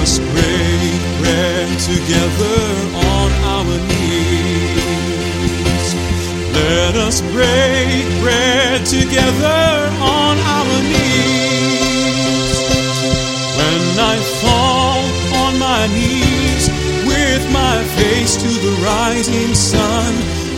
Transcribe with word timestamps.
us 0.00 0.18
break 0.18 1.00
bread 1.18 1.68
together 1.80 2.60
on 2.94 3.30
our 3.54 3.74
knees. 3.88 5.08
Let 6.54 6.94
us 6.96 7.20
break 7.20 8.06
bread 8.22 8.86
together 8.86 9.90
on 10.00 10.38
our 10.38 10.82
knees. 10.90 12.54
When 13.58 13.82
I 13.98 14.16
fall 14.42 15.02
on 15.42 15.58
my 15.58 15.86
knees 15.88 16.68
with 17.06 17.42
my 17.52 17.82
face 17.98 18.36
to 18.42 18.48
the 18.48 18.74
rising 18.84 19.54
sun, 19.54 20.12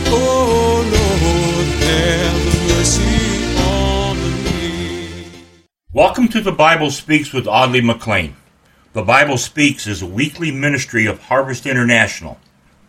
oh 0.07 0.83
Lord, 0.95 1.67
have 1.89 2.41
mercy. 2.69 3.21
Welcome 5.93 6.29
to 6.29 6.39
the 6.39 6.53
Bible 6.53 6.89
Speaks 6.89 7.33
with 7.33 7.47
Audley 7.47 7.81
McLean. 7.81 8.35
The 8.93 9.03
Bible 9.03 9.37
Speaks 9.37 9.87
is 9.87 10.01
a 10.01 10.05
weekly 10.05 10.51
ministry 10.51 11.05
of 11.05 11.21
Harvest 11.21 11.65
International. 11.65 12.37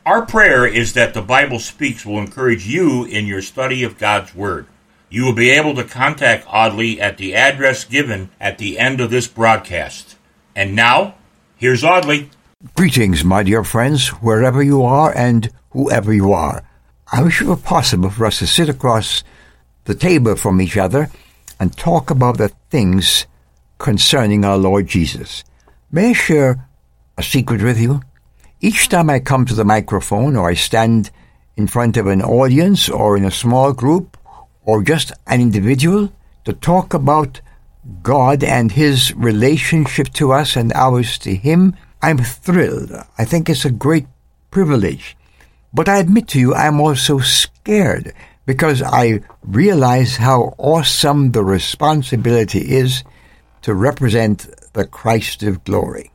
Our 0.04 0.26
prayer 0.26 0.66
is 0.66 0.94
that 0.94 1.14
the 1.14 1.22
Bible 1.22 1.60
Speaks 1.60 2.04
will 2.04 2.18
encourage 2.18 2.66
you 2.66 3.04
in 3.04 3.26
your 3.26 3.40
study 3.40 3.84
of 3.84 4.00
God's 4.00 4.34
Word. 4.34 4.66
You 5.10 5.24
will 5.24 5.32
be 5.32 5.50
able 5.50 5.76
to 5.76 5.84
contact 5.84 6.44
Audley 6.48 7.00
at 7.00 7.18
the 7.18 7.36
address 7.36 7.84
given 7.84 8.30
at 8.40 8.58
the 8.58 8.80
end 8.80 9.00
of 9.00 9.10
this 9.10 9.28
broadcast. 9.28 10.16
And 10.56 10.74
now, 10.74 11.14
here's 11.54 11.84
Audley. 11.84 12.30
Greetings, 12.74 13.22
my 13.24 13.44
dear 13.44 13.62
friends, 13.62 14.08
wherever 14.08 14.60
you 14.60 14.82
are 14.82 15.16
and 15.16 15.52
whoever 15.70 16.12
you 16.12 16.32
are. 16.32 16.64
I 17.12 17.22
wish 17.22 17.40
it 17.40 17.46
were 17.46 17.54
possible 17.54 18.10
for 18.10 18.26
us 18.26 18.40
to 18.40 18.48
sit 18.48 18.68
across 18.68 19.22
the 19.84 19.94
table 19.94 20.34
from 20.34 20.60
each 20.60 20.76
other 20.76 21.10
and 21.60 21.76
talk 21.76 22.10
about 22.10 22.38
the 22.38 22.48
things 22.70 23.28
concerning 23.78 24.44
our 24.44 24.58
Lord 24.58 24.88
Jesus. 24.88 25.44
May 25.94 26.08
I 26.08 26.12
share 26.14 26.66
a 27.18 27.22
secret 27.22 27.60
with 27.60 27.78
you? 27.78 28.00
Each 28.62 28.88
time 28.88 29.10
I 29.10 29.20
come 29.20 29.44
to 29.44 29.54
the 29.54 29.62
microphone 29.62 30.36
or 30.36 30.48
I 30.48 30.54
stand 30.54 31.10
in 31.54 31.66
front 31.66 31.98
of 31.98 32.06
an 32.06 32.22
audience 32.22 32.88
or 32.88 33.14
in 33.14 33.26
a 33.26 33.30
small 33.30 33.74
group 33.74 34.16
or 34.64 34.82
just 34.82 35.12
an 35.26 35.42
individual 35.42 36.10
to 36.46 36.54
talk 36.54 36.94
about 36.94 37.42
God 38.02 38.42
and 38.42 38.72
His 38.72 39.14
relationship 39.14 40.08
to 40.14 40.32
us 40.32 40.56
and 40.56 40.72
ours 40.72 41.18
to 41.18 41.34
Him, 41.34 41.76
I'm 42.00 42.16
thrilled. 42.16 42.92
I 43.18 43.26
think 43.26 43.50
it's 43.50 43.66
a 43.66 43.70
great 43.70 44.06
privilege. 44.50 45.14
But 45.74 45.90
I 45.90 45.98
admit 45.98 46.26
to 46.28 46.40
you, 46.40 46.54
I'm 46.54 46.80
also 46.80 47.18
scared 47.18 48.14
because 48.46 48.80
I 48.80 49.20
realize 49.42 50.16
how 50.16 50.54
awesome 50.56 51.32
the 51.32 51.44
responsibility 51.44 52.76
is 52.76 53.04
to 53.60 53.74
represent 53.74 54.48
the 54.72 54.86
Christ 54.86 55.42
of 55.42 55.64
glory. 55.64 56.12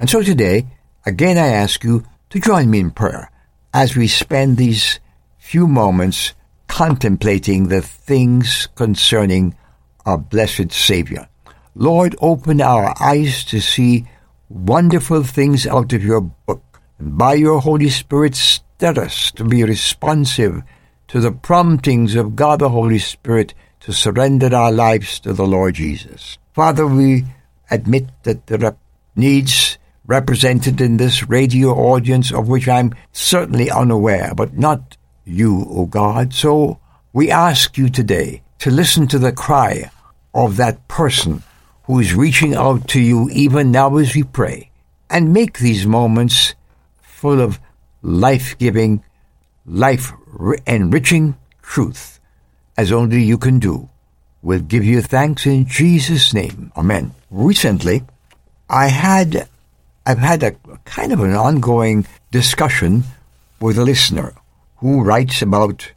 And 0.00 0.08
so 0.08 0.22
today, 0.22 0.66
again 1.04 1.38
I 1.38 1.48
ask 1.48 1.84
you 1.84 2.04
to 2.30 2.40
join 2.40 2.70
me 2.70 2.80
in 2.80 2.90
prayer 2.90 3.30
as 3.72 3.96
we 3.96 4.08
spend 4.08 4.56
these 4.56 5.00
few 5.38 5.66
moments 5.66 6.34
contemplating 6.68 7.68
the 7.68 7.82
things 7.82 8.68
concerning 8.74 9.56
our 10.04 10.18
blessed 10.18 10.72
Savior. 10.72 11.28
Lord, 11.74 12.16
open 12.20 12.60
our 12.60 12.94
eyes 13.00 13.44
to 13.46 13.60
see 13.60 14.06
wonderful 14.48 15.22
things 15.22 15.66
out 15.66 15.92
of 15.92 16.04
your 16.04 16.20
book, 16.20 16.80
and 16.98 17.16
by 17.16 17.34
your 17.34 17.60
Holy 17.60 17.90
Spirit, 17.90 18.34
stir 18.34 19.00
us 19.00 19.30
to 19.32 19.44
be 19.44 19.64
responsive 19.64 20.62
to 21.08 21.20
the 21.20 21.32
promptings 21.32 22.14
of 22.14 22.36
God 22.36 22.60
the 22.60 22.68
Holy 22.68 22.98
Spirit 22.98 23.54
to 23.80 23.92
surrender 23.92 24.54
our 24.54 24.72
lives 24.72 25.20
to 25.20 25.32
the 25.32 25.46
Lord 25.46 25.74
Jesus. 25.74 26.38
Father, 26.52 26.86
we 26.86 27.24
admit 27.70 28.06
that 28.22 28.46
there 28.46 28.64
are 28.64 28.76
needs 29.16 29.78
represented 30.06 30.80
in 30.80 30.96
this 30.96 31.28
radio 31.28 31.70
audience 31.70 32.32
of 32.32 32.48
which 32.48 32.66
I'm 32.68 32.94
certainly 33.12 33.70
unaware, 33.70 34.32
but 34.34 34.56
not 34.56 34.96
you, 35.24 35.66
O 35.68 35.86
God. 35.86 36.32
So 36.32 36.80
we 37.12 37.30
ask 37.30 37.76
you 37.76 37.90
today 37.90 38.42
to 38.60 38.70
listen 38.70 39.06
to 39.08 39.18
the 39.18 39.32
cry 39.32 39.90
of 40.34 40.56
that 40.56 40.88
person 40.88 41.42
who 41.84 41.98
is 42.00 42.14
reaching 42.14 42.54
out 42.54 42.88
to 42.88 43.00
you 43.00 43.28
even 43.30 43.70
now 43.70 43.96
as 43.96 44.14
we 44.14 44.22
pray, 44.22 44.70
and 45.10 45.32
make 45.32 45.58
these 45.58 45.86
moments 45.86 46.54
full 47.00 47.40
of 47.40 47.58
life-giving, 48.02 49.02
life-enriching 49.66 51.34
truth, 51.62 52.20
as 52.76 52.92
only 52.92 53.22
you 53.22 53.38
can 53.38 53.58
do. 53.58 53.88
We'll 54.42 54.60
give 54.60 54.84
you 54.84 55.02
thanks 55.02 55.46
in 55.46 55.66
Jesus' 55.66 56.32
name. 56.32 56.72
Amen. 56.76 57.12
Recently, 57.30 58.04
I 58.70 58.88
had, 58.88 59.48
I've 60.06 60.18
had 60.18 60.42
a 60.42 60.52
kind 60.84 61.12
of 61.12 61.20
an 61.20 61.34
ongoing 61.34 62.06
discussion 62.30 63.04
with 63.60 63.78
a 63.78 63.84
listener 63.84 64.34
who 64.76 65.02
writes 65.02 65.42
about 65.42 65.92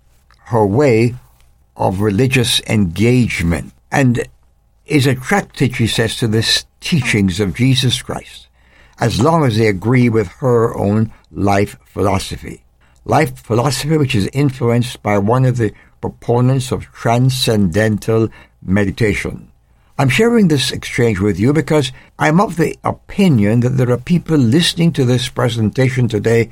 her 0.46 0.66
way 0.66 1.16
of 1.78 2.02
religious 2.02 2.62
engagement 2.62 3.74
and 3.92 4.28
is 4.86 5.06
attracted, 5.06 5.76
she 5.76 5.88
says, 5.88 6.16
to 6.18 6.28
the 6.28 6.64
teachings 6.80 7.40
of 7.40 7.56
Jesus 7.56 8.02
Christ, 8.02 8.48
as 9.00 9.22
long 9.22 9.46
as 9.46 9.58
they 9.58 9.68
agree 9.68 10.10
with 10.10 10.28
her 10.40 10.76
own 10.76 11.12
life 11.32 11.78
philosophy. 11.86 12.64
Life 13.06 13.40
philosophy, 13.40 13.98
which 13.98 14.16
is 14.16 14.30
influenced 14.34 15.02
by 15.02 15.18
one 15.18 15.46
of 15.46 15.58
the 15.58 15.74
proponents 16.02 16.72
of 16.72 16.86
transcendental 16.92 18.28
meditation. 18.62 19.52
I'm 19.98 20.10
sharing 20.10 20.48
this 20.48 20.72
exchange 20.72 21.20
with 21.20 21.40
you 21.40 21.54
because 21.54 21.92
I'm 22.18 22.42
of 22.42 22.58
the 22.58 22.76
opinion 22.84 23.60
that 23.60 23.78
there 23.78 23.92
are 23.92 23.98
people 23.98 24.38
listening 24.38 24.94
to 24.94 25.06
this 25.06 25.30
presentation 25.30 26.08
today 26.08 26.52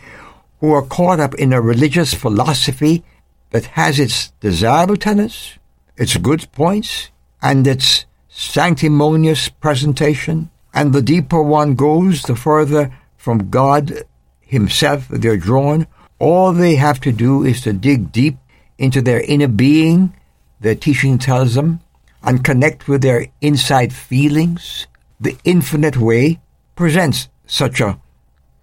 who 0.60 0.72
are 0.72 0.84
caught 0.84 1.20
up 1.20 1.34
in 1.36 1.52
a 1.52 1.62
religious 1.62 2.14
philosophy 2.14 3.04
that 3.50 3.66
has 3.66 4.00
its 4.00 4.30
desirable 4.40 4.98
tenets, 4.98 5.58
its 5.98 6.16
good 6.18 6.52
points, 6.52 7.10
and 7.42 7.66
its 7.66 8.06
sanctimonious 8.28 9.50
presentation. 9.50 10.52
And 10.74 10.94
the 10.94 11.02
deeper 11.02 11.42
one 11.42 11.74
goes, 11.74 12.22
the 12.22 12.36
further 12.36 12.92
from 13.18 13.50
God 13.50 14.04
Himself 14.42 15.08
they're 15.10 15.38
drawn. 15.38 15.88
All 16.20 16.52
they 16.52 16.76
have 16.76 17.00
to 17.02 17.12
do 17.12 17.44
is 17.44 17.62
to 17.62 17.74
dig 17.74 18.12
deep 18.12 18.38
into 18.80 19.02
their 19.02 19.22
inner 19.22 19.48
being, 19.48 20.16
their 20.62 20.74
teaching 20.74 21.20
tells 21.20 21.54
them, 21.54 21.82
and 22.24 22.44
connect 22.44 22.88
with 22.88 23.02
their 23.02 23.28
inside 23.42 23.94
feelings. 23.94 24.88
The 25.20 25.38
infinite 25.44 25.98
way 25.98 26.40
presents 26.76 27.30
such 27.46 27.82
a 27.82 28.00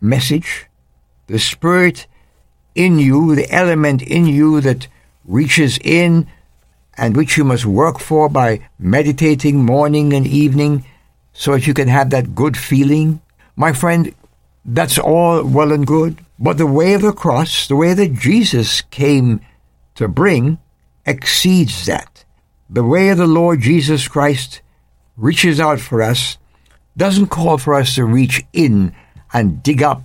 message. 0.01 0.67
The 1.29 1.39
Spirit 1.39 2.07
in 2.75 2.99
you, 2.99 3.35
the 3.35 3.51
element 3.53 4.03
in 4.03 4.27
you 4.27 4.61
that 4.63 4.89
reaches 5.25 5.79
in 5.85 6.27
and 6.97 7.17
which 7.17 7.37
you 7.37 7.45
must 7.45 7.67
work 7.67 7.99
for 7.99 8.29
by 8.29 8.61
meditating 8.79 9.65
morning 9.65 10.13
and 10.13 10.27
evening 10.27 10.85
so 11.33 11.53
that 11.53 11.67
you 11.67 11.75
can 11.75 11.89
have 11.89 12.11
that 12.11 12.35
good 12.35 12.57
feeling. 12.57 13.21
My 13.55 13.73
friend, 13.73 14.15
that's 14.65 14.99
all 14.99 15.45
well 15.45 15.73
and 15.73 15.87
good, 15.87 16.25
but 16.39 16.57
the 16.57 16.67
way 16.67 16.95
of 16.95 17.03
the 17.03 17.13
cross, 17.13 17.69
the 17.69 17.77
way 17.77 17.93
that 17.93 18.15
Jesus 18.15 18.81
came 18.81 19.41
to 19.97 20.09
bring, 20.09 20.59
exceeds 21.05 21.87
that. 21.87 22.25
The 22.69 22.85
way 22.85 23.11
of 23.11 23.19
the 23.19 23.27
Lord 23.27 23.61
Jesus 23.61 24.09
Christ 24.09 24.61
reaches 25.17 25.61
out 25.61 25.81
for 25.81 26.03
us, 26.03 26.39
doesn't 26.97 27.29
call 27.29 27.59
for 27.59 27.75
us 27.75 27.95
to 27.95 28.05
reach 28.05 28.45
in 28.53 28.95
and 29.33 29.63
dig 29.63 29.83
up 29.83 30.03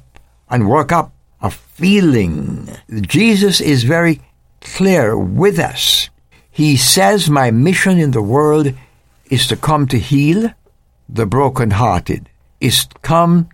and 0.49 0.69
work 0.69 0.91
up 0.91 1.13
a 1.41 1.49
feeling. 1.49 2.69
Jesus 2.89 3.61
is 3.61 3.83
very 3.83 4.21
clear 4.61 5.17
with 5.17 5.59
us. 5.59 6.09
He 6.49 6.77
says, 6.77 7.29
My 7.29 7.51
mission 7.51 7.97
in 7.97 8.11
the 8.11 8.21
world 8.21 8.73
is 9.29 9.47
to 9.47 9.55
come 9.55 9.87
to 9.87 9.97
heal 9.97 10.51
the 11.07 11.25
brokenhearted, 11.25 12.29
is 12.59 12.85
to 12.85 12.99
come 12.99 13.49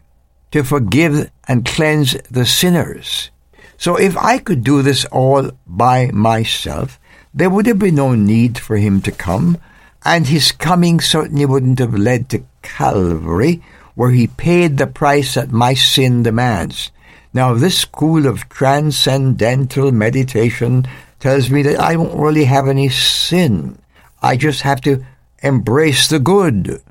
to 0.51 0.63
forgive 0.63 1.29
and 1.47 1.65
cleanse 1.65 2.13
the 2.29 2.45
sinners. 2.45 3.31
So 3.77 3.95
if 3.95 4.17
I 4.17 4.39
could 4.39 4.63
do 4.63 4.81
this 4.81 5.05
all 5.05 5.51
by 5.65 6.09
myself, 6.11 6.99
there 7.33 7.49
would 7.49 7.67
have 7.67 7.79
been 7.79 7.95
no 7.95 8.15
need 8.15 8.57
for 8.57 8.77
him 8.77 9.01
to 9.01 9.11
come, 9.11 9.59
and 10.03 10.27
his 10.27 10.51
coming 10.51 10.99
certainly 10.99 11.45
wouldn't 11.45 11.79
have 11.79 11.93
led 11.93 12.29
to 12.29 12.43
Calvary, 12.63 13.61
where 13.93 14.11
he 14.11 14.27
paid 14.27 14.77
the 14.77 14.87
price 14.87 15.35
that 15.35 15.51
my 15.51 15.73
sin 15.73 16.23
demands. 16.23 16.91
Now, 17.33 17.53
this 17.53 17.77
school 17.77 18.25
of 18.25 18.49
transcendental 18.49 19.91
meditation 19.91 20.87
tells 21.19 21.49
me 21.49 21.61
that 21.63 21.79
I 21.79 21.93
don't 21.93 22.17
really 22.17 22.45
have 22.45 22.67
any 22.67 22.89
sin. 22.89 23.77
I 24.21 24.37
just 24.37 24.61
have 24.61 24.81
to 24.81 25.05
embrace 25.43 26.07
the 26.07 26.19
good. 26.19 26.81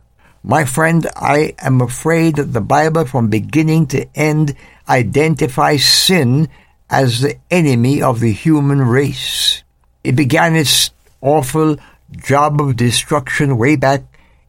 My 0.45 0.65
friend, 0.65 1.07
I 1.17 1.55
am 1.59 1.81
afraid 1.81 2.37
that 2.37 2.53
the 2.53 2.61
Bible 2.61 3.05
from 3.05 3.29
beginning 3.29 3.87
to 3.89 4.07
end 4.15 4.55
identifies 4.89 5.85
sin 5.85 6.49
as 6.91 7.21
the 7.21 7.37
enemy 7.51 8.03
of 8.03 8.21
the 8.21 8.33
human 8.33 8.83
race. 8.83 9.63
It 10.05 10.17
began 10.17 10.55
its 10.57 10.91
awful 11.21 11.77
job 12.13 12.61
of 12.61 12.77
destruction 12.77 13.59
way 13.59 13.77
back 13.77 14.03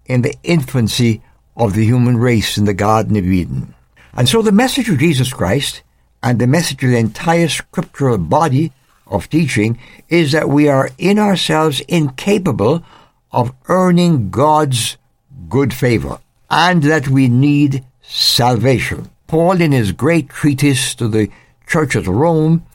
in 0.06 0.22
the 0.22 0.36
infancy 0.44 1.22
of 1.56 1.74
the 1.74 1.86
human 1.86 2.18
race 2.18 2.58
in 2.58 2.66
the 2.66 2.74
Garden 2.74 3.16
of 3.16 3.26
Eden. 3.26 3.74
And 4.14 4.30
so 4.30 4.42
the 4.42 4.52
message 4.52 4.90
of 4.90 5.00
Jesus 5.00 5.34
Christ 5.34 5.82
and 6.22 6.40
the 6.40 6.48
message 6.48 6.84
of 6.84 6.92
the 6.92 6.98
entire 6.98 7.48
scriptural 7.48 8.18
body 8.18 8.72
of 9.08 9.30
teaching 9.30 9.80
is 10.10 10.32
that 10.32 10.50
we 10.50 10.68
are 10.68 10.90
in 10.98 11.20
ourselves 11.20 11.82
incapable 11.82 12.84
of 13.32 13.54
earning 13.68 14.30
God's 14.30 14.98
good 15.50 15.74
favor 15.74 16.20
and 16.50 16.84
that 16.84 17.08
we 17.08 17.28
need 17.28 17.84
salvation. 18.02 19.10
Paul, 19.28 19.60
in 19.62 19.72
his 19.72 19.92
great 19.92 20.30
treatise 20.30 20.96
to 20.96 21.08
the 21.08 21.30
Church 21.68 21.96
at 21.96 22.08
Rome, 22.08 22.66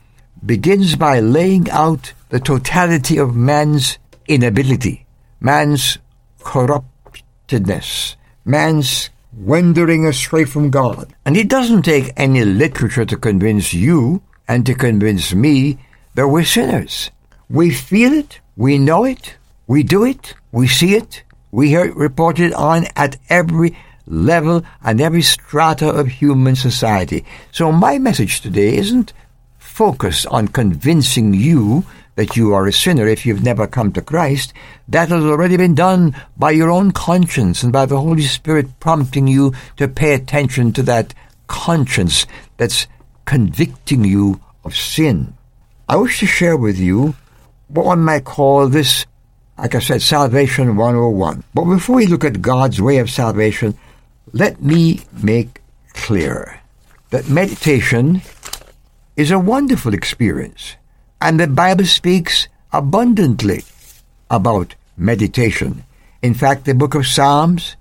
begins 0.45 0.95
by 0.95 1.19
laying 1.19 1.69
out 1.71 2.13
the 2.29 2.39
totality 2.39 3.17
of 3.17 3.35
man's 3.35 3.97
inability, 4.27 5.05
man's 5.39 5.97
corruptedness, 6.39 8.15
man's 8.45 9.09
wandering 9.35 10.05
astray 10.05 10.45
from 10.45 10.69
God. 10.69 11.13
And 11.25 11.35
it 11.35 11.47
doesn't 11.47 11.81
take 11.81 12.13
any 12.15 12.45
literature 12.45 13.05
to 13.05 13.17
convince 13.17 13.73
you 13.73 14.21
and 14.47 14.65
to 14.65 14.75
convince 14.75 15.33
me 15.33 15.79
that 16.13 16.27
we're 16.27 16.43
sinners. 16.43 17.09
We 17.49 17.71
feel 17.71 18.13
it, 18.13 18.39
we 18.55 18.77
know 18.77 19.05
it, 19.05 19.35
we 19.65 19.81
do 19.83 20.05
it, 20.05 20.35
we 20.51 20.67
see 20.67 20.95
it, 20.95 21.23
we 21.51 21.69
hear 21.69 21.85
it 21.85 21.95
reported 21.95 22.53
on 22.53 22.85
at 22.95 23.17
every 23.29 23.75
level 24.05 24.63
and 24.83 24.99
every 24.99 25.21
strata 25.21 25.89
of 25.89 26.07
human 26.07 26.55
society. 26.55 27.25
So 27.51 27.71
my 27.71 27.97
message 27.97 28.41
today 28.41 28.75
isn't 28.77 29.13
focused 29.57 30.27
on 30.27 30.47
convincing 30.49 31.33
you 31.33 31.85
that 32.15 32.35
you 32.37 32.53
are 32.53 32.67
a 32.67 32.73
sinner 32.73 33.07
if 33.07 33.25
you've 33.25 33.43
never 33.43 33.65
come 33.65 33.91
to 33.93 34.01
Christ. 34.01 34.53
That 34.87 35.09
has 35.09 35.23
already 35.23 35.57
been 35.57 35.75
done 35.75 36.15
by 36.37 36.51
your 36.51 36.69
own 36.69 36.91
conscience 36.91 37.63
and 37.63 37.73
by 37.73 37.85
the 37.85 37.99
Holy 37.99 38.21
Spirit 38.21 38.79
prompting 38.79 39.27
you 39.27 39.53
to 39.77 39.87
pay 39.87 40.13
attention 40.13 40.73
to 40.73 40.83
that 40.83 41.13
conscience 41.47 42.27
that's 42.57 42.87
convicting 43.25 44.03
you 44.03 44.41
of 44.63 44.75
sin. 44.75 45.33
I 45.89 45.95
wish 45.97 46.19
to 46.19 46.25
share 46.25 46.57
with 46.57 46.77
you 46.77 47.15
what 47.67 47.85
one 47.85 48.03
might 48.03 48.25
call 48.25 48.67
this, 48.67 49.05
like 49.57 49.75
I 49.75 49.79
said, 49.79 50.01
Salvation 50.01 50.75
101. 50.75 51.43
But 51.53 51.65
before 51.65 51.95
we 51.95 52.05
look 52.05 52.23
at 52.23 52.41
God's 52.41 52.81
way 52.81 52.97
of 52.99 53.09
salvation, 53.09 53.77
let 54.31 54.61
me 54.61 55.01
make 55.11 55.61
clear 55.93 56.61
that 57.09 57.29
meditation 57.29 58.21
is 59.15 59.31
a 59.31 59.39
wonderful 59.39 59.93
experience, 59.93 60.75
and 61.21 61.39
the 61.39 61.47
Bible 61.47 61.85
speaks 61.85 62.47
abundantly 62.71 63.63
about 64.29 64.75
meditation. 64.97 65.83
In 66.21 66.33
fact, 66.33 66.65
the 66.65 66.73
book 66.73 66.95
of 66.95 67.05
Psalms 67.05 67.75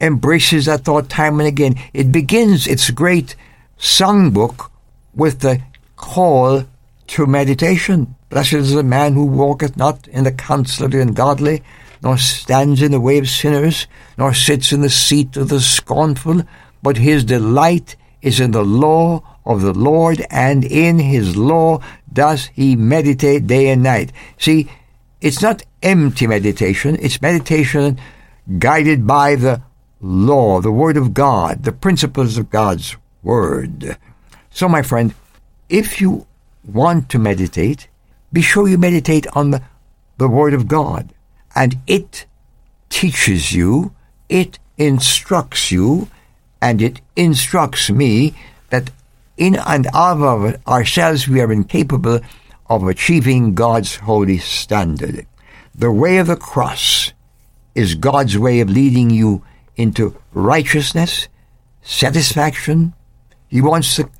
embraces 0.00 0.66
that 0.66 0.84
thought 0.84 1.10
time 1.10 1.40
and 1.40 1.48
again. 1.48 1.74
It 1.92 2.12
begins 2.12 2.66
its 2.66 2.90
great 2.90 3.36
songbook 3.78 4.70
with 5.14 5.40
the 5.40 5.60
call 5.96 6.64
to 7.08 7.26
meditation. 7.26 8.14
Blessed 8.30 8.54
is 8.54 8.72
the 8.72 8.82
man 8.82 9.14
who 9.14 9.26
walketh 9.26 9.76
not 9.76 10.06
in 10.08 10.24
the 10.24 10.32
counsel 10.32 10.86
of 10.86 10.92
the 10.92 11.02
ungodly, 11.02 11.62
nor 12.02 12.16
stands 12.16 12.82
in 12.82 12.92
the 12.92 13.00
way 13.00 13.18
of 13.18 13.28
sinners, 13.28 13.86
nor 14.16 14.32
sits 14.32 14.72
in 14.72 14.80
the 14.80 14.90
seat 14.90 15.36
of 15.36 15.48
the 15.48 15.60
scornful, 15.60 16.42
but 16.82 16.96
his 16.96 17.24
delight 17.24 17.96
is 18.22 18.40
in 18.40 18.50
the 18.52 18.64
law 18.64 19.22
of 19.44 19.62
the 19.62 19.72
Lord, 19.72 20.24
and 20.30 20.64
in 20.64 20.98
his 20.98 21.36
law 21.36 21.80
does 22.12 22.46
he 22.54 22.76
meditate 22.76 23.46
day 23.46 23.68
and 23.68 23.82
night. 23.82 24.12
See, 24.38 24.70
it's 25.20 25.42
not 25.42 25.62
empty 25.82 26.26
meditation, 26.26 26.96
it's 27.00 27.20
meditation 27.20 27.98
guided 28.58 29.06
by 29.06 29.34
the 29.34 29.62
law, 30.00 30.60
the 30.60 30.72
Word 30.72 30.96
of 30.96 31.12
God, 31.12 31.64
the 31.64 31.72
principles 31.72 32.38
of 32.38 32.50
God's 32.50 32.96
Word. 33.22 33.98
So, 34.50 34.68
my 34.68 34.82
friend, 34.82 35.14
if 35.68 36.00
you 36.00 36.26
want 36.64 37.08
to 37.10 37.18
meditate, 37.18 37.88
be 38.32 38.40
sure 38.40 38.68
you 38.68 38.78
meditate 38.78 39.26
on 39.34 39.50
the, 39.50 39.62
the 40.16 40.28
Word 40.28 40.54
of 40.54 40.68
God 40.68 41.12
and 41.54 41.78
it 41.86 42.26
teaches 42.88 43.52
you, 43.52 43.94
it 44.28 44.58
instructs 44.76 45.70
you, 45.70 46.08
and 46.60 46.82
it 46.82 47.00
instructs 47.16 47.90
me 47.90 48.34
that 48.70 48.90
in 49.36 49.56
and 49.56 49.86
of 49.94 50.56
ourselves 50.66 51.26
we 51.26 51.40
are 51.40 51.52
incapable 51.52 52.20
of 52.68 52.86
achieving 52.86 53.54
God's 53.54 53.96
holy 53.96 54.38
standard. 54.38 55.26
The 55.74 55.90
way 55.90 56.18
of 56.18 56.26
the 56.26 56.36
cross 56.36 57.12
is 57.74 57.94
God's 57.94 58.36
way 58.38 58.60
of 58.60 58.68
leading 58.68 59.10
you 59.10 59.42
into 59.76 60.16
righteousness, 60.32 61.28
satisfaction. 61.82 62.92
He 63.48 63.60
wants 63.60 63.96
to 63.96 64.10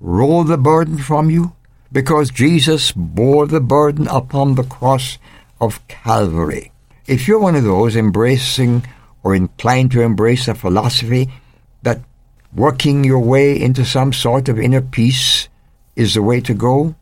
roll 0.00 0.44
the 0.44 0.58
burden 0.58 0.98
from 0.98 1.30
you 1.30 1.54
because 1.92 2.30
Jesus 2.30 2.92
bore 2.92 3.46
the 3.46 3.60
burden 3.60 4.08
upon 4.08 4.56
the 4.56 4.64
cross 4.64 5.18
of 5.60 5.86
Calvary. 5.86 6.72
If 7.06 7.28
you're 7.28 7.38
one 7.38 7.54
of 7.54 7.64
those 7.64 7.96
embracing 7.96 8.86
or 9.22 9.34
inclined 9.34 9.90
to 9.92 10.00
embrace 10.00 10.48
a 10.48 10.54
philosophy 10.54 11.28
that 11.82 12.00
working 12.54 13.04
your 13.04 13.18
way 13.18 13.60
into 13.60 13.84
some 13.84 14.14
sort 14.14 14.48
of 14.48 14.58
inner 14.58 14.80
peace 14.80 15.48
is 15.96 16.14
the 16.14 16.22
way 16.22 16.40
to 16.40 16.54
go, 16.54 16.94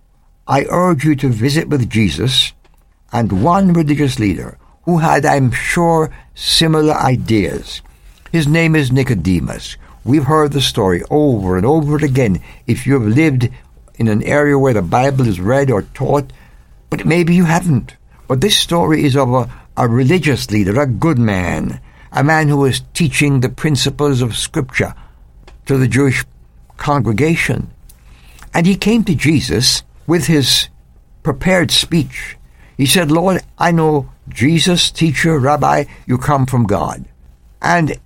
I 0.48 0.66
urge 0.68 1.04
you 1.04 1.14
to 1.16 1.28
visit 1.28 1.68
with 1.68 1.88
Jesus 1.88 2.52
and 3.12 3.44
one 3.44 3.72
religious 3.72 4.18
leader 4.18 4.58
who 4.82 4.98
had, 4.98 5.24
I'm 5.24 5.52
sure, 5.52 6.12
similar 6.34 6.94
ideas. 6.94 7.80
His 8.32 8.48
name 8.48 8.74
is 8.74 8.90
Nicodemus. 8.90 9.76
We've 10.02 10.24
heard 10.24 10.50
the 10.50 10.60
story 10.60 11.04
over 11.10 11.56
and 11.56 11.64
over 11.64 11.96
again. 12.04 12.42
If 12.66 12.88
you 12.88 12.94
have 12.94 13.16
lived 13.16 13.48
in 13.94 14.08
an 14.08 14.24
area 14.24 14.58
where 14.58 14.74
the 14.74 14.82
Bible 14.82 15.28
is 15.28 15.38
read 15.38 15.70
or 15.70 15.82
taught, 15.82 16.32
but 16.90 17.06
maybe 17.06 17.36
you 17.36 17.44
haven't. 17.44 17.94
But 18.26 18.40
this 18.40 18.58
story 18.58 19.04
is 19.04 19.16
of 19.16 19.32
a 19.32 19.61
a 19.76 19.88
religious 19.88 20.50
leader, 20.50 20.80
a 20.80 20.86
good 20.86 21.18
man, 21.18 21.80
a 22.12 22.22
man 22.22 22.48
who 22.48 22.58
was 22.58 22.82
teaching 22.92 23.40
the 23.40 23.48
principles 23.48 24.20
of 24.20 24.36
Scripture 24.36 24.94
to 25.66 25.76
the 25.76 25.88
Jewish 25.88 26.24
congregation. 26.76 27.70
And 28.52 28.66
he 28.66 28.76
came 28.76 29.04
to 29.04 29.14
Jesus 29.14 29.82
with 30.06 30.26
his 30.26 30.68
prepared 31.22 31.70
speech. 31.70 32.36
He 32.76 32.86
said, 32.86 33.10
Lord, 33.10 33.42
I 33.58 33.70
know 33.70 34.10
Jesus, 34.28 34.90
teacher, 34.90 35.38
rabbi, 35.38 35.84
you 36.06 36.18
come 36.18 36.46
from 36.46 36.64
God. 36.64 37.04
And 37.60 37.96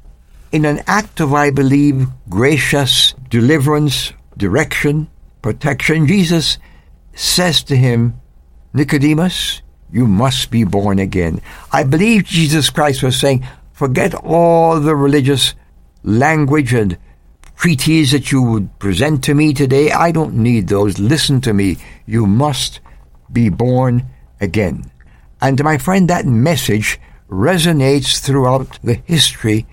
in 0.52 0.64
an 0.64 0.82
act 0.86 1.20
of, 1.20 1.34
I 1.34 1.50
believe, 1.50 2.08
gracious 2.28 3.14
deliverance, 3.28 4.12
direction, 4.36 5.08
protection, 5.42 6.06
Jesus 6.06 6.58
says 7.14 7.62
to 7.64 7.76
him, 7.76 8.20
Nicodemus, 8.72 9.62
you 9.90 10.06
must 10.06 10.50
be 10.50 10.64
born 10.64 10.98
again. 10.98 11.40
I 11.72 11.84
believe 11.84 12.24
Jesus 12.24 12.70
Christ 12.70 13.02
was 13.02 13.18
saying, 13.18 13.46
forget 13.72 14.14
all 14.14 14.80
the 14.80 14.96
religious 14.96 15.54
language 16.02 16.72
and 16.72 16.98
treaties 17.56 18.12
that 18.12 18.30
you 18.30 18.42
would 18.42 18.78
present 18.78 19.24
to 19.24 19.34
me 19.34 19.54
today. 19.54 19.90
I 19.90 20.12
don't 20.12 20.34
need 20.34 20.68
those. 20.68 20.98
Listen 20.98 21.40
to 21.42 21.54
me. 21.54 21.78
You 22.06 22.26
must 22.26 22.80
be 23.32 23.48
born 23.48 24.06
again. 24.40 24.90
And 25.40 25.62
my 25.62 25.78
friend, 25.78 26.08
that 26.08 26.26
message 26.26 27.00
resonates 27.28 28.20
throughout 28.20 28.78
the 28.82 28.94
history 28.94 29.66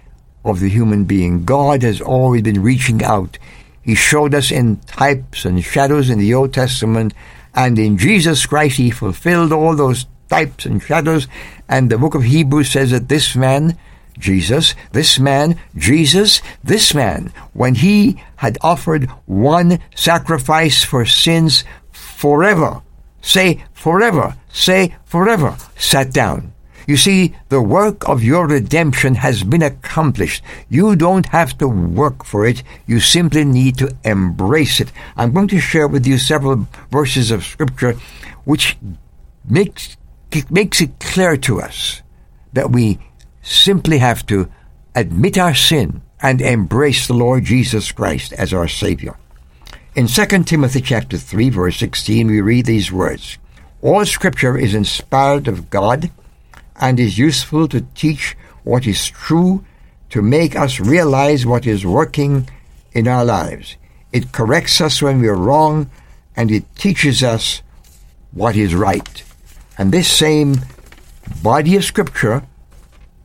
of 0.43 0.59
the 0.59 0.69
human 0.69 1.05
being. 1.05 1.45
God 1.45 1.83
has 1.83 2.01
always 2.01 2.41
been 2.41 2.63
reaching 2.63 3.03
out. 3.03 3.37
He 3.81 3.95
showed 3.95 4.33
us 4.33 4.51
in 4.51 4.77
types 4.77 5.45
and 5.45 5.63
shadows 5.63 6.09
in 6.09 6.19
the 6.19 6.33
Old 6.33 6.53
Testament 6.53 7.13
and 7.55 7.77
in 7.77 7.97
Jesus 7.97 8.45
Christ, 8.45 8.77
he 8.77 8.89
fulfilled 8.89 9.51
all 9.51 9.75
those 9.75 10.05
types 10.29 10.65
and 10.65 10.81
shadows. 10.81 11.27
And 11.69 11.89
the 11.89 11.97
book 11.97 12.15
of 12.15 12.23
Hebrews 12.23 12.71
says 12.71 12.91
that 12.91 13.09
this 13.09 13.35
man, 13.35 13.77
Jesus, 14.17 14.73
this 14.91 15.19
man, 15.19 15.59
Jesus, 15.75 16.41
this 16.63 16.93
man, 16.93 17.31
when 17.53 17.75
he 17.75 18.21
had 18.37 18.57
offered 18.61 19.09
one 19.25 19.79
sacrifice 19.95 20.83
for 20.83 21.05
sins 21.05 21.63
forever, 21.91 22.81
say 23.21 23.63
forever, 23.73 24.35
say 24.51 24.95
forever, 25.05 25.55
sat 25.77 26.11
down. 26.11 26.52
You 26.87 26.97
see, 26.97 27.35
the 27.49 27.61
work 27.61 28.07
of 28.07 28.23
your 28.23 28.47
redemption 28.47 29.15
has 29.15 29.43
been 29.43 29.61
accomplished. 29.61 30.43
You 30.69 30.95
don't 30.95 31.27
have 31.27 31.57
to 31.59 31.67
work 31.67 32.25
for 32.25 32.45
it. 32.45 32.63
You 32.85 32.99
simply 32.99 33.45
need 33.45 33.77
to 33.77 33.95
embrace 34.03 34.79
it. 34.79 34.91
I'm 35.15 35.31
going 35.31 35.47
to 35.49 35.59
share 35.59 35.87
with 35.87 36.05
you 36.05 36.17
several 36.17 36.67
verses 36.91 37.31
of 37.31 37.43
scripture 37.43 37.93
which 38.43 38.77
makes, 39.47 39.95
makes 40.49 40.81
it 40.81 40.99
clear 40.99 41.37
to 41.37 41.61
us 41.61 42.01
that 42.51 42.71
we 42.71 42.99
simply 43.41 43.99
have 43.99 44.25
to 44.27 44.49
admit 44.95 45.37
our 45.37 45.55
sin 45.55 46.01
and 46.21 46.41
embrace 46.41 47.07
the 47.07 47.13
Lord 47.13 47.45
Jesus 47.45 47.91
Christ 47.91 48.33
as 48.33 48.53
our 48.53 48.67
Savior. 48.67 49.17
In 49.95 50.07
2 50.07 50.25
Timothy 50.43 50.81
chapter 50.81 51.17
3 51.17 51.49
verse 51.49 51.77
16 51.77 52.27
we 52.27 52.41
read 52.41 52.65
these 52.65 52.91
words, 52.91 53.37
All 53.81 54.05
scripture 54.05 54.57
is 54.57 54.73
inspired 54.73 55.47
of 55.47 55.69
God 55.69 56.09
and 56.75 56.99
is 56.99 57.17
useful 57.17 57.67
to 57.69 57.81
teach 57.95 58.35
what 58.63 58.87
is 58.87 59.07
true, 59.07 59.63
to 60.09 60.21
make 60.21 60.55
us 60.55 60.79
realize 60.79 61.45
what 61.45 61.65
is 61.65 61.85
working 61.85 62.49
in 62.93 63.07
our 63.07 63.25
lives. 63.25 63.75
It 64.11 64.31
corrects 64.31 64.79
us 64.81 65.01
when 65.01 65.19
we 65.19 65.27
are 65.27 65.35
wrong, 65.35 65.89
and 66.35 66.51
it 66.51 66.63
teaches 66.75 67.23
us 67.23 67.61
what 68.31 68.55
is 68.55 68.73
right. 68.73 69.23
And 69.77 69.91
this 69.91 70.11
same 70.11 70.55
body 71.41 71.75
of 71.75 71.83
Scripture 71.83 72.43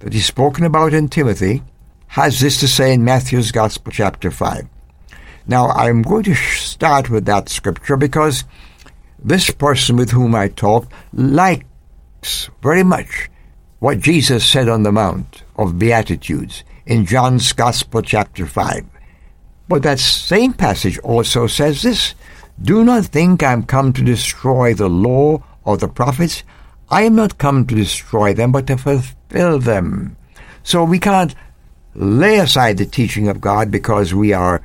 that 0.01 0.15
is 0.15 0.27
spoken 0.27 0.65
about 0.65 0.95
in 0.95 1.09
Timothy 1.09 1.63
has 2.09 2.41
this 2.41 2.59
to 2.61 2.69
say 2.69 2.95
in 2.95 3.05
Matthew's 3.05 3.53
Gospel, 3.53 3.93
chapter 3.93 4.31
5. 4.31 4.67
Now, 5.47 5.69
I'm 5.69 6.03
going 6.03 6.25
to 6.25 6.35
start 6.35 7.11
with 7.11 7.25
that 7.27 7.49
scripture 7.49 7.97
because 7.97 8.45
this 9.19 9.51
person 9.51 9.97
with 9.97 10.11
whom 10.11 10.35
I 10.35 10.49
talk 10.49 10.91
likes 11.13 12.51
very 12.63 12.83
much 12.83 13.31
what 13.79 14.01
Jesus 14.01 14.45
said 14.45 14.69
on 14.69 14.83
the 14.83 14.91
Mount 14.91 15.45
of 15.57 15.79
Beatitudes 15.79 16.65
in 16.85 17.07
John's 17.07 17.53
Gospel, 17.53 18.03
chapter 18.03 18.45
5. 18.45 18.85
But 19.69 19.83
that 19.85 20.01
same 20.01 20.53
passage 20.53 20.99
also 21.01 21.47
says 21.47 21.83
this 21.83 22.15
Do 22.61 22.85
not 22.85 23.05
think 23.05 23.43
I'm 23.43 23.63
come 23.63 23.93
to 23.93 24.03
destroy 24.03 24.75
the 24.75 24.89
law 24.89 25.45
or 25.65 25.77
the 25.77 25.89
prophets. 25.89 26.43
I 26.91 27.03
am 27.03 27.15
not 27.15 27.39
come 27.39 27.67
to 27.67 27.75
destroy 27.75 28.35
them, 28.35 28.51
but 28.51 28.67
to 28.67 28.79
fulfill 28.79 29.59
them. 29.59 30.17
So 30.65 30.83
we 30.83 30.99
can't 30.99 31.35
lay 31.95 32.39
aside 32.39 32.79
the 32.79 32.87
teaching 32.87 33.29
of 33.29 33.41
God 33.41 33.71
because 33.71 34.15
we 34.15 34.33
are 34.33 34.63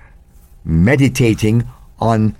meditating 0.64 1.68
on 2.00 2.36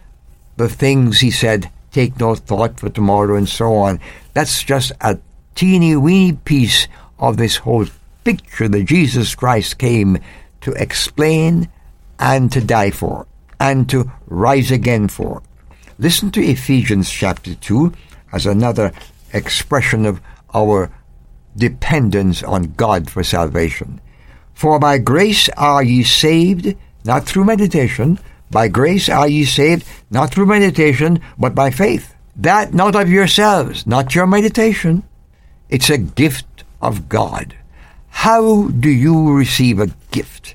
the 0.58 0.70
things 0.70 1.20
He 1.20 1.30
said, 1.30 1.70
take 1.92 2.20
no 2.20 2.34
thought 2.36 2.80
for 2.80 2.90
tomorrow 2.90 3.36
and 3.36 3.48
so 3.48 3.76
on. 3.76 4.00
That's 4.34 4.64
just 4.64 4.92
a 5.02 5.20
teeny 5.56 5.96
weeny 5.96 6.34
piece 6.34 6.88
of 7.20 7.38
this 7.38 7.58
whole 7.58 7.86
picture 8.24 8.68
that 8.68 8.86
Jesus 8.86 9.36
Christ 9.36 9.78
came 9.78 10.18
to 10.62 10.72
explain 10.74 11.70
and 12.20 12.52
to 12.52 12.62
die 12.62 12.92
for 12.92 13.28
and 13.60 13.90
to 13.90 14.12
rise 14.28 14.72
again 14.72 15.08
for. 15.08 15.42
Listen 16.00 16.32
to 16.32 16.44
Ephesians 16.44 17.10
chapter 17.10 17.56
2 17.56 17.94
as 18.32 18.46
another 18.46 18.92
expression 19.32 20.06
of 20.06 20.22
our 20.54 20.92
dependence 21.56 22.44
on 22.44 22.74
God 22.74 23.10
for 23.10 23.24
salvation. 23.24 24.02
For 24.54 24.80
by 24.80 24.98
grace 24.98 25.50
are 25.50 25.84
ye 25.84 26.04
saved, 26.04 26.76
not 27.06 27.26
through 27.26 27.46
meditation. 27.46 28.20
By 28.50 28.68
grace 28.68 29.10
are 29.10 29.28
ye 29.28 29.46
saved, 29.46 29.86
not 30.10 30.32
through 30.32 30.46
meditation, 30.46 31.20
but 31.38 31.56
by 31.56 31.72
faith. 31.72 32.16
That 32.36 32.74
not 32.74 32.96
of 32.96 33.10
yourselves, 33.10 33.86
not 33.86 34.16
your 34.16 34.28
meditation. 34.28 35.04
It's 35.74 35.90
a 35.90 35.98
gift 35.98 36.64
of 36.84 37.10
God. 37.10 37.56
How 38.10 38.68
do 38.68 38.90
you 38.90 39.34
receive 39.34 39.80
a 39.80 39.90
gift? 40.12 40.54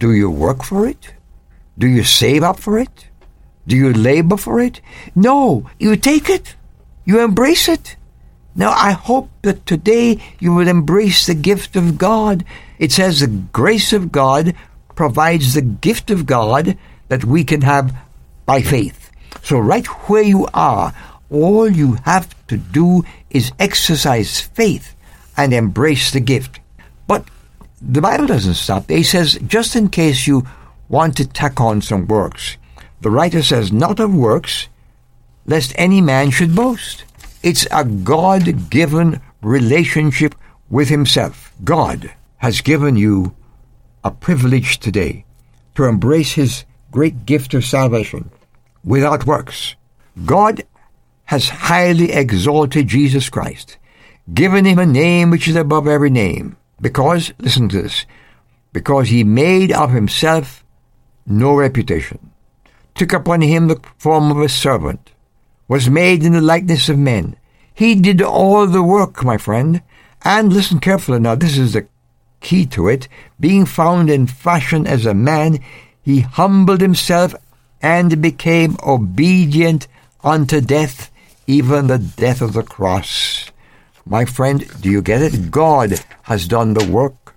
Do 0.00 0.12
you 0.12 0.28
work 0.28 0.64
for 0.64 0.88
it? 0.88 1.14
Do 1.78 1.86
you 1.86 2.02
save 2.02 2.42
up 2.42 2.58
for 2.58 2.76
it? 2.76 3.06
Do 3.68 3.76
you 3.76 3.92
labor 3.92 4.36
for 4.36 4.58
it? 4.58 4.80
No, 5.14 5.70
you 5.78 5.94
take 5.94 6.28
it. 6.28 6.56
You 7.04 7.22
embrace 7.22 7.68
it. 7.68 7.94
Now, 8.56 8.72
I 8.72 8.90
hope 8.90 9.30
that 9.42 9.66
today 9.66 10.20
you 10.40 10.52
will 10.52 10.66
embrace 10.66 11.26
the 11.26 11.36
gift 11.36 11.76
of 11.76 11.96
God. 11.96 12.44
It 12.80 12.90
says 12.90 13.20
the 13.20 13.28
grace 13.28 13.92
of 13.92 14.10
God 14.10 14.52
provides 14.96 15.54
the 15.54 15.62
gift 15.62 16.10
of 16.10 16.26
God 16.26 16.76
that 17.06 17.24
we 17.24 17.44
can 17.44 17.60
have 17.60 17.94
by 18.46 18.62
faith. 18.62 19.12
So, 19.44 19.60
right 19.60 19.86
where 20.10 20.24
you 20.24 20.48
are, 20.52 20.92
all 21.30 21.68
you 21.70 21.94
have 22.04 22.34
to 22.46 22.56
do 22.56 23.04
is 23.30 23.52
exercise 23.58 24.40
faith 24.40 24.94
and 25.36 25.52
embrace 25.52 26.10
the 26.10 26.20
gift. 26.20 26.60
But 27.06 27.26
the 27.80 28.00
Bible 28.00 28.26
doesn't 28.26 28.54
stop. 28.54 28.90
It 28.90 29.04
says, 29.04 29.38
just 29.46 29.76
in 29.76 29.88
case 29.88 30.26
you 30.26 30.46
want 30.88 31.16
to 31.16 31.26
tack 31.26 31.60
on 31.60 31.82
some 31.82 32.06
works, 32.06 32.56
the 33.00 33.10
writer 33.10 33.42
says, 33.42 33.72
not 33.72 34.00
of 34.00 34.14
works, 34.14 34.68
lest 35.46 35.72
any 35.76 36.00
man 36.00 36.30
should 36.30 36.54
boast. 36.54 37.04
It's 37.42 37.66
a 37.70 37.84
God 37.84 38.70
given 38.70 39.20
relationship 39.42 40.34
with 40.70 40.88
Himself. 40.88 41.52
God 41.62 42.12
has 42.38 42.60
given 42.60 42.96
you 42.96 43.34
a 44.02 44.10
privilege 44.10 44.78
today 44.78 45.24
to 45.74 45.84
embrace 45.84 46.32
His 46.32 46.64
great 46.90 47.26
gift 47.26 47.54
of 47.54 47.64
salvation 47.64 48.30
without 48.84 49.26
works. 49.26 49.76
God 50.24 50.64
has 51.26 51.48
highly 51.48 52.12
exalted 52.12 52.88
Jesus 52.88 53.28
Christ, 53.28 53.78
given 54.32 54.64
him 54.64 54.78
a 54.78 54.86
name 54.86 55.30
which 55.30 55.48
is 55.48 55.56
above 55.56 55.86
every 55.86 56.10
name, 56.10 56.56
because, 56.80 57.32
listen 57.38 57.68
to 57.68 57.82
this, 57.82 58.06
because 58.72 59.08
he 59.08 59.24
made 59.24 59.72
of 59.72 59.92
himself 59.92 60.64
no 61.26 61.54
reputation, 61.54 62.30
took 62.94 63.12
upon 63.12 63.40
him 63.40 63.68
the 63.68 63.80
form 63.98 64.30
of 64.30 64.38
a 64.38 64.48
servant, 64.48 65.12
was 65.68 65.90
made 65.90 66.22
in 66.22 66.32
the 66.32 66.40
likeness 66.40 66.88
of 66.88 66.98
men. 66.98 67.36
He 67.74 67.94
did 67.94 68.22
all 68.22 68.66
the 68.66 68.82
work, 68.82 69.22
my 69.24 69.36
friend, 69.36 69.82
and 70.24 70.52
listen 70.52 70.80
carefully 70.80 71.20
now, 71.20 71.34
this 71.34 71.58
is 71.58 71.72
the 71.72 71.86
key 72.40 72.66
to 72.66 72.88
it, 72.88 73.08
being 73.40 73.66
found 73.66 74.08
in 74.08 74.26
fashion 74.26 74.86
as 74.86 75.04
a 75.04 75.14
man, 75.14 75.58
he 76.00 76.20
humbled 76.20 76.80
himself 76.80 77.34
and 77.82 78.22
became 78.22 78.76
obedient 78.86 79.88
unto 80.22 80.60
death, 80.60 81.10
even 81.46 81.86
the 81.86 81.98
death 81.98 82.40
of 82.40 82.52
the 82.52 82.62
cross. 82.62 83.50
My 84.04 84.24
friend, 84.24 84.66
do 84.80 84.90
you 84.90 85.02
get 85.02 85.22
it? 85.22 85.50
God 85.50 86.00
has 86.22 86.46
done 86.48 86.74
the 86.74 86.90
work. 86.90 87.34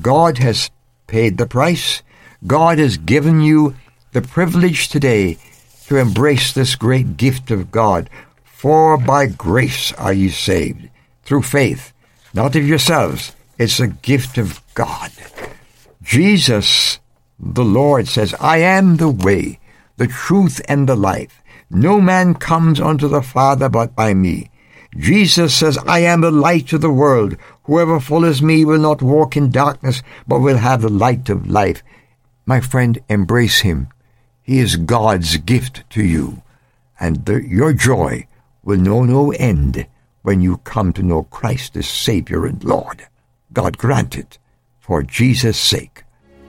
God 0.00 0.38
has 0.38 0.70
paid 1.06 1.38
the 1.38 1.46
price. 1.46 2.02
God 2.46 2.78
has 2.78 2.96
given 2.96 3.40
you 3.40 3.74
the 4.12 4.22
privilege 4.22 4.88
today 4.88 5.38
to 5.86 5.96
embrace 5.96 6.52
this 6.52 6.76
great 6.76 7.16
gift 7.16 7.50
of 7.50 7.70
God. 7.70 8.08
For 8.44 8.96
by 8.96 9.26
grace 9.26 9.92
are 9.94 10.12
ye 10.12 10.28
saved, 10.28 10.88
through 11.24 11.42
faith, 11.42 11.92
not 12.32 12.54
of 12.54 12.66
yourselves. 12.66 13.34
It's 13.58 13.80
a 13.80 13.88
gift 13.88 14.38
of 14.38 14.60
God. 14.74 15.10
Jesus 16.02 16.98
the 17.42 17.64
Lord 17.64 18.06
says, 18.06 18.34
I 18.38 18.58
am 18.58 18.96
the 18.96 19.10
way, 19.10 19.58
the 19.96 20.06
truth, 20.06 20.60
and 20.68 20.88
the 20.88 20.94
life. 20.94 21.41
No 21.74 22.02
man 22.02 22.34
comes 22.34 22.80
unto 22.80 23.08
the 23.08 23.22
Father 23.22 23.70
but 23.70 23.96
by 23.96 24.12
me. 24.12 24.50
Jesus 24.94 25.54
says, 25.54 25.78
I 25.86 26.00
am 26.00 26.20
the 26.20 26.30
light 26.30 26.74
of 26.74 26.82
the 26.82 26.92
world. 26.92 27.38
Whoever 27.64 27.98
follows 27.98 28.42
me 28.42 28.66
will 28.66 28.78
not 28.78 29.00
walk 29.00 29.38
in 29.38 29.50
darkness, 29.50 30.02
but 30.28 30.40
will 30.40 30.58
have 30.58 30.82
the 30.82 30.90
light 30.90 31.30
of 31.30 31.48
life. 31.48 31.82
My 32.44 32.60
friend, 32.60 32.98
embrace 33.08 33.60
him. 33.60 33.88
He 34.42 34.58
is 34.58 34.76
God's 34.76 35.38
gift 35.38 35.88
to 35.90 36.04
you, 36.04 36.42
and 37.00 37.24
the, 37.24 37.42
your 37.42 37.72
joy 37.72 38.26
will 38.62 38.78
know 38.78 39.04
no 39.04 39.32
end 39.32 39.86
when 40.20 40.42
you 40.42 40.58
come 40.58 40.92
to 40.92 41.02
know 41.02 41.22
Christ 41.22 41.74
as 41.76 41.88
Savior 41.88 42.44
and 42.44 42.62
Lord. 42.62 43.06
God 43.50 43.78
grant 43.78 44.16
it 44.16 44.38
for 44.78 45.02
Jesus' 45.02 45.58
sake. 45.58 46.04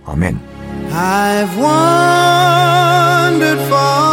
Amen. 0.05 0.41
I've 0.91 1.57
wandered 1.57 3.59
far 3.69 4.12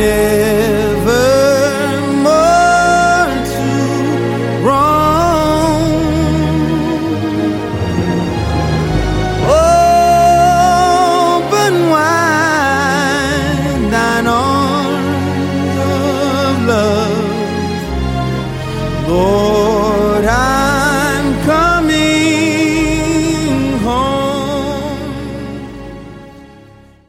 yine 0.00 0.39